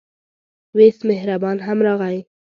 [0.77, 2.17] وېس مهربان هم راغی.